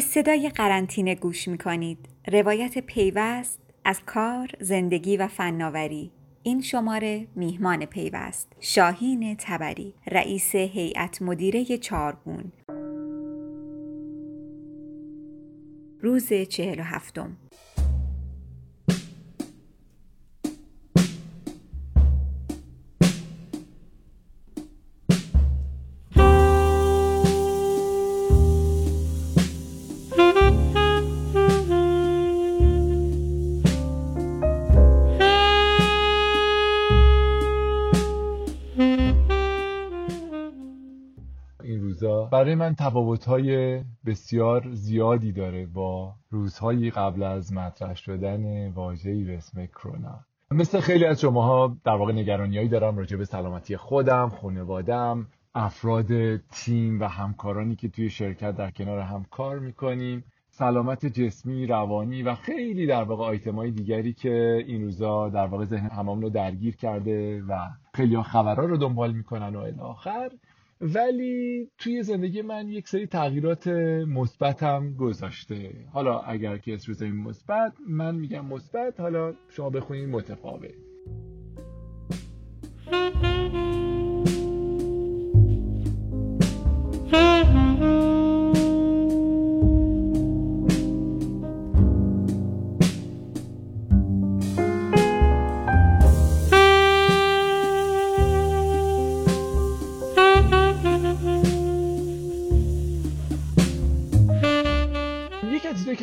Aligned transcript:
به 0.00 0.06
صدای 0.06 0.48
قرنطینه 0.48 1.14
گوش 1.14 1.48
می 1.48 1.58
کنید. 1.58 1.98
روایت 2.32 2.78
پیوست 2.78 3.60
از 3.84 4.00
کار، 4.06 4.48
زندگی 4.60 5.16
و 5.16 5.28
فناوری. 5.28 6.10
این 6.42 6.60
شماره 6.60 7.26
میهمان 7.36 7.84
پیوست 7.84 8.52
شاهین 8.60 9.36
تبری 9.38 9.94
رئیس 10.06 10.54
هیئت 10.54 11.22
مدیره 11.22 11.78
چارگون 11.78 12.52
روز 16.00 16.32
چهل 16.32 16.80
و 16.80 16.82
هفتم 16.82 17.36
برای 42.04 42.54
من 42.54 42.74
تفاوت‌های 42.74 43.80
بسیار 44.06 44.68
زیادی 44.72 45.32
داره 45.32 45.66
با 45.66 46.14
روزهایی 46.30 46.90
قبل 46.90 47.22
از 47.22 47.52
مطرح 47.52 47.94
شدن 47.94 48.68
واژه‌ای 48.68 49.24
به 49.24 49.36
اسم 49.36 49.66
کرونا. 49.66 50.20
مثل 50.50 50.80
خیلی 50.80 51.04
از 51.04 51.20
شماها 51.20 51.76
در 51.84 51.92
واقع 51.92 52.12
نگرانیایی 52.12 52.68
دارم 52.68 52.98
راجع 52.98 53.16
به 53.16 53.24
سلامتی 53.24 53.76
خودم، 53.76 54.28
خانوادم، 54.28 55.26
افراد 55.54 56.36
تیم 56.36 57.00
و 57.00 57.04
همکارانی 57.04 57.76
که 57.76 57.88
توی 57.88 58.10
شرکت 58.10 58.56
در 58.56 58.70
کنار 58.70 58.98
هم 58.98 59.24
کار 59.30 59.58
می‌کنیم 59.58 60.24
سلامت 60.50 61.06
جسمی، 61.06 61.66
روانی 61.66 62.22
و 62.22 62.34
خیلی 62.34 62.86
در 62.86 63.02
واقع 63.02 63.24
آیتمای 63.24 63.70
دیگری 63.70 64.12
که 64.12 64.64
این 64.66 64.82
روزا 64.82 65.28
در 65.28 65.46
واقع 65.46 65.64
ذهن 65.64 65.88
هممون 65.88 66.22
رو 66.22 66.30
درگیر 66.30 66.76
کرده 66.76 67.42
و 67.42 67.68
خیلی 67.94 68.14
ها 68.14 68.22
خبرها 68.22 68.64
رو 68.64 68.76
دنبال 68.76 69.12
می‌کنن 69.12 69.56
و 69.56 69.58
الی 69.58 69.80
آخر. 69.80 70.30
ولی 70.80 71.70
توی 71.78 72.02
زندگی 72.02 72.42
من 72.42 72.68
یک 72.68 72.88
سری 72.88 73.06
تغییرات 73.06 73.68
مثبتم 74.08 74.94
گذاشته. 74.94 75.70
حالا 75.92 76.18
اگر 76.20 76.58
که 76.58 76.74
اسم 76.74 77.06
مثبت 77.10 77.72
من 77.88 78.14
میگم 78.14 78.46
مثبت 78.46 79.00
حالا 79.00 79.34
شما 79.48 79.70
بخونید 79.70 80.08
متفاوت. 80.08 80.74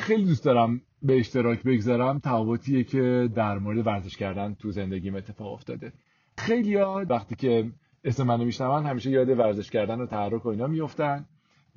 خیلی 0.08 0.25
دوست 0.25 0.45
دارم 0.45 0.81
به 1.02 1.19
اشتراک 1.19 1.63
بگذارم. 1.63 2.19
تفاوتیه 2.19 2.83
که 2.83 3.30
در 3.36 3.59
مورد 3.59 3.88
ورزش 3.88 4.17
کردن 4.17 4.53
تو 4.53 4.72
زندگیم 4.72 5.16
اتفاق 5.16 5.53
افتاده. 5.53 5.94
خیلی 6.38 6.75
ها 6.75 7.05
وقتی 7.09 7.36
که 7.36 7.72
اسم 8.03 8.23
منو 8.23 8.45
میشنون 8.45 8.86
همیشه 8.86 9.09
یاد 9.09 9.30
ورزش 9.30 9.69
کردن 9.69 10.02
و 10.02 10.05
تحرک 10.05 10.45
و 10.45 10.49
اینا 10.49 10.67
میفتن 10.67 11.25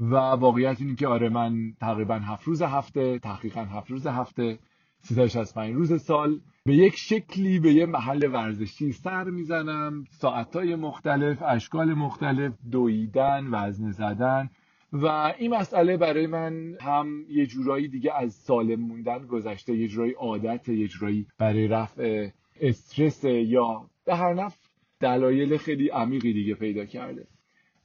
و 0.00 0.14
واقعیت 0.16 0.80
اینه 0.80 0.94
که 0.94 1.08
آره 1.08 1.28
من 1.28 1.72
تقریبا 1.80 2.14
هفت 2.14 2.44
روز 2.44 2.62
هفته 2.62 3.18
تحقیقا 3.18 3.60
هفت 3.60 3.90
روز 3.90 4.06
هفته 4.06 4.58
365 5.00 5.74
روز 5.74 6.02
سال 6.02 6.40
به 6.64 6.74
یک 6.74 6.96
شکلی 6.96 7.60
به 7.60 7.72
یه 7.72 7.86
محل 7.86 8.28
ورزشی 8.32 8.92
سر 8.92 9.24
می‌زنم. 9.24 10.04
ساعتهای 10.10 10.76
مختلف 10.76 11.42
اشکال 11.42 11.94
مختلف 11.94 12.52
دویدن 12.70 13.46
وزن 13.50 13.90
زدن. 13.90 14.50
و 14.92 15.06
این 15.38 15.54
مسئله 15.54 15.96
برای 15.96 16.26
من 16.26 16.76
هم 16.80 17.24
یه 17.28 17.46
جورایی 17.46 17.88
دیگه 17.88 18.14
از 18.14 18.34
سالم 18.34 18.80
موندن 18.80 19.26
گذشته 19.26 19.76
یه 19.76 19.88
جورایی 19.88 20.12
عادت 20.12 20.68
یه 20.68 20.88
جورایی 20.88 21.26
برای 21.38 21.68
رفع 21.68 22.28
استرس 22.60 23.24
یا 23.24 23.90
به 24.04 24.16
هر 24.16 24.34
نفع 24.34 24.58
دلایل 25.00 25.56
خیلی 25.56 25.88
عمیقی 25.88 26.32
دیگه 26.32 26.54
پیدا 26.54 26.84
کرده. 26.84 27.26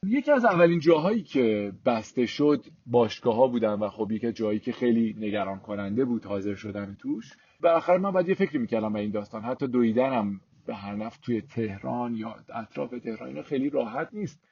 یکی 0.06 0.30
از 0.32 0.44
اولین 0.44 0.78
جاهایی 0.78 1.22
که 1.22 1.72
بسته 1.84 2.26
شد 2.26 2.64
باشگاه 2.86 3.34
ها 3.34 3.46
بودن 3.46 3.74
و 3.74 3.88
خب 3.88 4.12
یکی 4.12 4.32
جایی 4.32 4.58
که 4.58 4.72
خیلی 4.72 5.16
نگران 5.18 5.58
کننده 5.58 6.04
بود 6.04 6.24
حاضر 6.24 6.54
شدن 6.54 6.96
توش. 7.00 7.32
بالاخره 7.60 7.98
من 7.98 8.10
باید 8.10 8.28
یه 8.28 8.34
فکری 8.34 8.58
می‌کردم 8.58 8.92
به 8.92 9.00
این 9.00 9.10
داستان. 9.10 9.42
حتی 9.42 9.66
دویدنم 9.66 10.40
به 10.66 10.74
هر 10.74 10.94
نفع 10.94 11.20
توی 11.22 11.40
تهران 11.40 12.14
یا 12.14 12.36
اطراف 12.54 12.90
تهران 12.90 13.42
خیلی 13.42 13.70
راحت 13.70 14.08
نیست. 14.12 14.44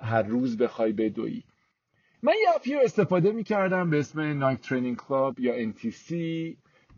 هر 0.00 0.22
روز 0.22 0.58
بخوای 0.58 0.92
بدوی 0.92 1.42
من 2.22 2.32
یه 2.42 2.54
app 2.56 2.69
ی 2.69 2.74
رو 2.74 2.80
استفاده 2.84 3.32
می‌کردم 3.32 3.90
به 3.90 3.98
اسم 3.98 4.20
Nike 4.20 4.60
Training 4.60 4.96
Club 4.96 5.40
یا 5.40 5.72
NTC 5.72 6.14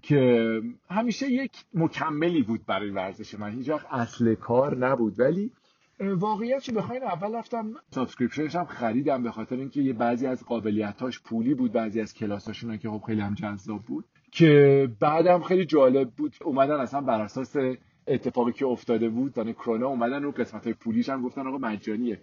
که 0.03 0.61
همیشه 0.91 1.33
یک 1.33 1.53
مکملی 1.75 2.43
بود 2.43 2.67
برای 2.67 2.91
ورزش 2.91 3.35
من. 3.35 3.51
هیچ 3.51 3.69
وقت 3.69 3.87
اصل 3.91 4.35
کار 4.35 4.77
نبود. 4.77 5.21
ولی 5.21 5.53
واقعیتشو 6.01 6.73
بخواین 6.73 7.03
اول 7.03 7.35
رفتم 7.35 7.75
subscription 7.91 8.47
ش 8.47 8.57
هم 8.57 8.65
خریدم 8.65 9.23
به 9.23 9.31
خاطر 9.31 9.57
اینکه 9.57 9.81
یه 9.81 9.93
بعضی 9.93 10.27
از 10.27 10.45
قابلیتاش 10.45 11.21
پولی 11.21 11.55
بود 11.55 11.73
بعضی 11.73 12.01
از 12.01 12.15
کلاساشون 12.15 12.77
که 12.77 12.91
خب 12.91 13.03
خیلی 13.07 13.21
هم 13.21 13.35
جذاب 13.35 13.83
بود. 13.83 14.05
که 14.33 14.89
بعدم 15.01 15.43
خیلی 15.43 15.65
جالب 15.65 16.11
بود. 16.11 16.35
اومدن 16.45 16.81
اصلا 16.81 17.01
بر 17.01 17.21
اساس 17.21 17.57
اتفاقی 18.07 18.53
که 18.53 18.67
افتاده 18.67 19.09
بود 19.09 19.33
دانه 19.35 19.53
کرونا 19.53 19.87
اومدن 19.87 20.23
رو 20.23 20.31
قسمت 20.31 20.65
های 20.65 20.75
پولیش 20.75 21.09
هم 21.09 21.23
گفتن 21.23 21.47
آقا 21.47 21.59
مجانیه. 21.59 22.21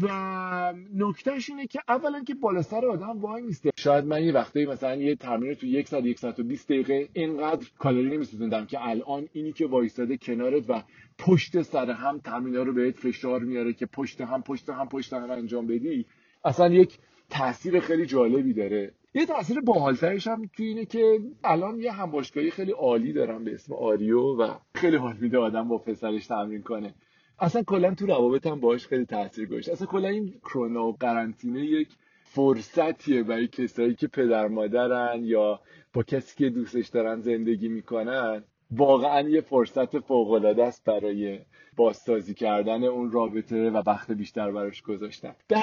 و 0.00 0.74
نکتهش 0.94 1.50
اینه 1.50 1.66
که 1.66 1.80
اولا 1.88 2.24
که 2.24 2.34
بالا 2.34 2.62
سر 2.62 2.86
آدم 2.86 3.20
وای 3.20 3.42
میسته. 3.42 3.70
شاید 3.76 4.04
من 4.04 4.24
یه 4.24 4.32
وقته 4.32 4.66
مثلا 4.66 4.96
یه 4.96 5.16
تمرین 5.16 5.54
تو 5.54 5.66
یک 5.66 5.88
ساعت 5.88 6.04
یک 6.04 6.18
ساعت 6.18 6.40
و 6.40 6.42
20 6.42 6.68
دقیقه 6.68 7.08
اینقدر 7.12 7.66
کالری 7.78 8.10
نمیسوزوندم 8.16 8.66
که 8.66 8.88
الان 8.88 9.28
اینی 9.32 9.52
که 9.52 9.66
وایستاده 9.66 10.16
کنارت 10.16 10.70
و 10.70 10.82
پشت 11.18 11.62
سر 11.62 11.90
هم 11.90 12.18
تمرینا 12.18 12.62
رو 12.62 12.72
بهت 12.72 12.96
فشار 12.96 13.40
میاره 13.40 13.72
که 13.72 13.86
پشت 13.86 14.20
هم 14.20 14.42
پشت 14.42 14.68
هم 14.68 14.88
پشت 14.88 15.12
هم 15.12 15.30
انجام 15.30 15.66
بدی 15.66 16.06
اصلا 16.44 16.68
یک 16.68 16.98
تاثیر 17.30 17.80
خیلی 17.80 18.06
جالبی 18.06 18.52
داره. 18.52 18.92
یه 19.14 19.26
تاثیر 19.26 19.60
باحالترش 19.60 20.26
هم 20.26 20.50
تو 20.56 20.62
اینه 20.62 20.84
که 20.84 21.20
الان 21.44 21.80
یه 21.80 21.92
همباشگاهی 21.92 22.50
خیلی 22.50 22.72
عالی 22.72 23.12
دارم 23.12 23.44
به 23.44 23.54
اسم 23.54 23.74
آریو 23.74 24.20
و 24.20 24.54
خیلی 24.74 24.96
حال 24.96 25.16
میده 25.20 25.38
آدم 25.38 25.68
با 25.68 25.78
پسرش 25.78 26.26
تمرین 26.26 26.62
کنه. 26.62 26.94
اصلا 27.42 27.62
کلا 27.62 27.94
تو 27.94 28.06
روابطم 28.06 28.60
باهاش 28.60 28.86
خیلی 28.86 29.04
تاثیر 29.04 29.46
گذاشت. 29.48 29.68
اصلا 29.68 29.86
کلا 29.86 30.08
این 30.08 30.34
کرونا 30.44 30.84
و 30.84 30.96
قرنطینه 31.00 31.64
یک 31.64 31.88
فرصتیه 32.24 33.22
برای 33.22 33.48
کسایی 33.48 33.94
که 33.94 34.06
پدر 34.06 34.48
مادرن 34.48 35.24
یا 35.24 35.60
با 35.92 36.02
کسی 36.02 36.36
که 36.36 36.50
دوستش 36.50 36.88
دارن 36.88 37.20
زندگی 37.20 37.68
می‌کنن 37.68 38.44
واقعا 38.70 39.28
یه 39.28 39.40
فرصت 39.40 39.98
فوق 39.98 40.30
العاده 40.30 40.64
است 40.64 40.84
برای 40.84 41.38
بازسازی 41.76 42.34
کردن 42.34 42.84
اون 42.84 43.10
رابطه 43.10 43.70
و 43.70 43.82
وقت 43.86 44.10
بیشتر 44.10 44.50
براش 44.50 44.82
گذاشتن. 44.82 45.34
به 45.48 45.56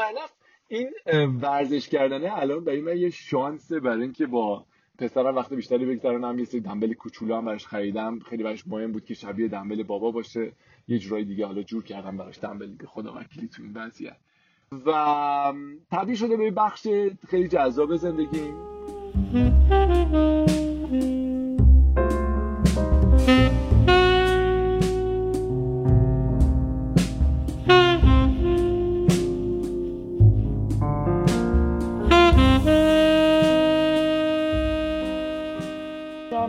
این 0.68 0.90
ورزش 1.42 1.90
کردنه 1.90 2.38
الان 2.38 2.64
برای 2.64 2.82
من 2.82 2.98
یه 2.98 3.10
شانسه 3.10 3.80
برای 3.80 4.02
اینکه 4.02 4.26
با 4.26 4.66
پسرم 5.00 5.36
وقت 5.36 5.54
بیشتری 5.54 5.86
بگذرونم 5.86 6.40
یه 6.40 6.46
سری 6.46 6.62
دنبل 6.62 6.94
کوچولو 6.94 7.36
هم 7.36 7.46
براش 7.46 7.68
خریدم 7.68 8.20
خیلی 8.20 8.44
براش 8.44 8.68
مهم 8.68 8.92
بود 8.92 9.06
که 9.06 9.14
شبیه 9.14 9.48
دنبل 9.48 9.84
بابا 9.84 10.12
باشه. 10.12 10.52
یه 10.88 11.00
جورایی 11.00 11.26
دیگه 11.26 11.46
حالا 11.46 11.62
جور 11.64 11.84
کردم 11.84 12.18
براش 12.18 12.40
دنبل 12.40 12.68
دیگه 12.68 12.86
خدا 12.86 13.14
وکیلی 13.16 13.48
تو 13.48 13.64
این 13.64 13.74
وضعیت. 13.74 14.18
و 14.86 15.54
تبدیل 15.92 16.16
شده 16.16 16.38
به 16.38 16.52
بخش 16.52 16.88
خیلی 17.28 17.48
جذاب 17.48 17.96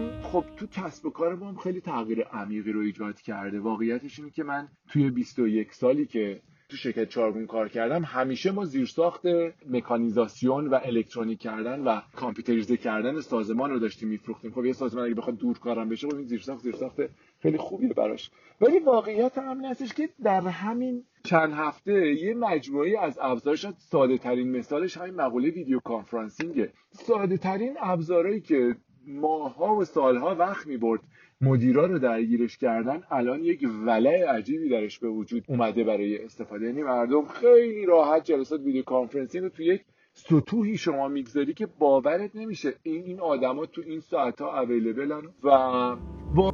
زندگی 0.01 0.23
خب 0.23 0.45
تو 0.57 0.67
کسب 0.67 1.07
و 1.07 1.11
کار 1.11 1.33
هم 1.33 1.57
خیلی 1.57 1.81
تغییر 1.81 2.23
عمیقی 2.23 2.73
رو 2.73 2.81
ایجاد 2.81 3.21
کرده. 3.21 3.61
واقعیتش 3.61 4.19
اینه 4.19 4.31
که 4.31 4.45
من 4.45 4.69
توی 4.89 5.11
21 5.11 5.75
سالی 5.75 6.07
که 6.07 6.41
تو 6.69 6.77
شرکت 6.77 7.09
چارگون 7.09 7.47
کار 7.47 7.69
کردم 7.69 8.05
همیشه 8.05 8.51
ما 8.51 8.65
زیرساخت 8.65 9.23
مکانیزاسیون 9.69 10.67
و 10.67 10.79
الکترونیک 10.83 11.41
کردن 11.41 11.81
و 11.81 12.01
کامپیوتریزه 12.17 12.77
کردن 12.77 13.21
سازمان 13.21 13.71
رو 13.71 13.79
داشتیم 13.79 14.09
میفروختیم. 14.09 14.51
خب 14.51 14.65
یه 14.65 14.73
سازمان 14.73 15.05
اگه 15.05 15.15
بخواد 15.15 15.37
دور 15.37 15.59
کارم 15.59 15.89
بشه 15.89 16.09
خب 16.09 16.15
این 16.15 16.27
زیرساخت 16.27 16.63
زیرساخت 16.63 16.97
خیلی 17.43 17.59
خوبیه 17.59 17.93
براش. 17.93 18.31
ولی 18.61 18.79
واقعیت 18.79 19.39
هم 19.39 19.65
هستش 19.65 19.93
که 19.95 20.09
در 20.25 20.41
همین 20.41 21.05
چند 21.25 21.53
هفته 21.53 22.15
یه 22.15 22.35
مجموعه 22.35 22.99
از 23.01 23.19
ابزار 23.23 23.57
شد 23.57 23.75
ساده 23.79 24.19
ترین 24.19 24.57
مثالش 24.57 24.97
همین 24.97 25.15
مقوله 25.15 25.51
ویدیو 25.51 25.81
کانفرانسینگه 25.81 26.73
ساده 26.91 27.37
ترین 27.37 27.77
ابزارهایی 27.81 28.41
که 28.41 28.77
ماه‌ها 29.07 29.77
و 29.77 29.85
سالها 29.85 30.35
وقت 30.35 30.67
می 30.67 30.77
برد 30.77 31.01
مدیرا 31.41 31.87
رو 31.87 31.99
درگیرش 31.99 32.59
کردن. 32.59 33.03
الان 33.11 33.45
یک 33.45 33.69
ولع 33.87 34.25
عجیبی 34.29 34.69
درش 34.69 34.99
به 34.99 35.09
وجود 35.09 35.45
اومده 35.49 35.85
برای 35.85 36.25
استفاده. 36.25 36.67
یعنی 36.67 36.83
مردم 36.83 37.25
خیلی 37.25 37.87
راحت 37.87 38.25
جلسات 38.25 38.61
video 38.61 38.83
conferencing 38.83 39.45
رو 39.45 39.51
تو 39.51 39.63
یک 39.63 39.85
سطوحی 40.13 40.77
شما 40.77 41.09
می‌گذاری 41.09 41.55
که 41.55 41.67
باورت 41.79 42.37
نمیشه. 42.37 42.75
این 42.83 43.05
این 43.05 43.21
آدما 43.21 43.67
تو 43.67 43.83
این 43.87 44.01
ساعت 44.01 44.41
ها 44.41 44.61
available 44.61 45.16
ن 45.16 45.23
و 45.45 45.97
با 46.35 46.53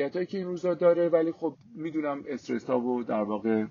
هایی 0.00 0.26
که 0.26 0.38
این 0.38 0.46
روزا 0.46 0.74
داره 0.74 1.08
ولی 1.08 1.32
خب 1.32 1.54
می‌دونم 1.74 2.24
استرس 2.28 2.70
ها 2.70 2.80
و 2.80 3.02
در 3.02 3.22
واقع 3.22 3.66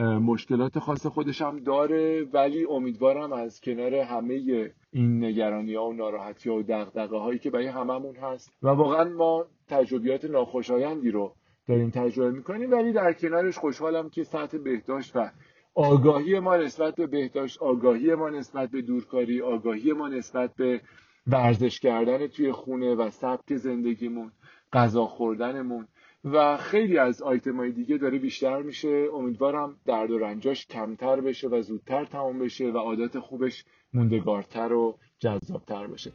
مشکلات 0.00 0.78
خاص 0.78 1.06
خودش 1.06 1.42
هم 1.42 1.58
داره 1.58 2.24
ولی 2.32 2.64
امیدوارم 2.64 3.32
از 3.32 3.60
کنار 3.60 3.94
همه 3.94 4.70
این 4.92 5.24
نگرانی 5.24 5.74
ها 5.74 5.86
و 5.86 5.92
ناراحتی 5.92 6.50
ها 6.50 6.56
و 6.56 6.62
دقدقه 6.62 7.16
هایی 7.16 7.38
که 7.38 7.50
برای 7.50 7.66
هممون 7.66 8.16
هست 8.16 8.52
و 8.62 8.68
واقعا 8.68 9.04
ما 9.04 9.46
تجربیات 9.68 10.24
ناخوشایندی 10.24 11.10
رو 11.10 11.34
داریم 11.68 11.90
تجربه 11.90 12.30
می‌کنیم 12.30 12.70
ولی 12.70 12.92
در 12.92 13.12
کنارش 13.12 13.58
خوشحالم 13.58 14.10
که 14.10 14.24
سطح 14.24 14.58
بهداشت 14.58 15.16
و 15.16 15.30
آگاهی 15.74 16.40
ما 16.40 16.56
نسبت 16.56 16.94
به 16.94 17.06
بهداشت 17.06 17.62
آگاهی 17.62 18.14
ما 18.14 18.30
نسبت 18.30 18.70
به 18.70 18.82
دورکاری 18.82 19.40
آگاهی 19.40 19.92
ما 19.92 20.08
نسبت 20.08 20.54
به 20.54 20.80
ورزش 21.26 21.80
کردن 21.80 22.26
توی 22.26 22.52
خونه 22.52 22.94
و 22.94 23.10
سبک 23.10 23.56
زندگیمون 23.56 24.32
غذا 24.72 25.06
خوردنمون. 25.06 25.88
و 26.24 26.56
خیلی 26.56 26.98
از 26.98 27.22
آیتم 27.22 27.56
های 27.56 27.72
دیگه 27.72 27.96
داره 27.98 28.18
بیشتر 28.18 28.62
میشه. 28.62 29.08
امیدوارم 29.14 29.76
درد 29.86 30.10
و 30.10 30.18
رنجاش 30.18 30.66
کمتر 30.66 31.20
بشه 31.20 31.48
و 31.48 31.62
زودتر 31.62 32.04
تمام 32.04 32.38
بشه 32.38 32.70
و 32.70 32.76
عادت 32.76 33.18
خوبش 33.18 33.64
موندگارتر 33.94 34.72
و 34.72 34.98
جذابتر 35.18 35.86
بشه. 35.86 36.12